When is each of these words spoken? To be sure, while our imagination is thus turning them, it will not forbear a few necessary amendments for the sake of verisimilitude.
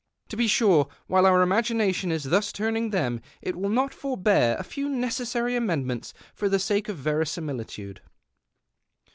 To 0.29 0.35
be 0.35 0.47
sure, 0.47 0.87
while 1.05 1.27
our 1.27 1.43
imagination 1.43 2.11
is 2.11 2.23
thus 2.23 2.51
turning 2.51 2.89
them, 2.89 3.21
it 3.39 3.55
will 3.55 3.69
not 3.69 3.93
forbear 3.93 4.55
a 4.57 4.63
few 4.63 4.89
necessary 4.89 5.55
amendments 5.55 6.11
for 6.33 6.49
the 6.49 6.57
sake 6.57 6.89
of 6.89 6.97
verisimilitude. 6.97 8.01